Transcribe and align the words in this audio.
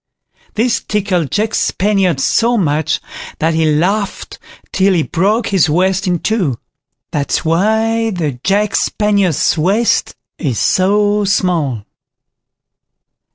This 0.55 0.79
tickled 0.81 1.29
Jack 1.29 1.53
Spaniard 1.53 2.19
so 2.19 2.57
much, 2.57 2.99
that 3.37 3.53
he 3.53 3.71
laughed 3.71 4.39
till 4.71 4.95
he 4.95 5.03
broke 5.03 5.49
his 5.49 5.69
waist 5.69 6.07
in 6.07 6.17
two. 6.17 6.57
That's 7.11 7.45
why 7.45 8.09
the 8.09 8.39
Jack 8.43 8.75
Spaniard's 8.75 9.55
waist 9.59 10.15
is 10.39 10.57
so 10.57 11.23
small. 11.25 11.85